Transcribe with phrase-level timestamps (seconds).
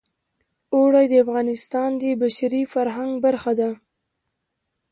[0.75, 3.71] اوړي د افغانستان د بشري فرهنګ برخه ده.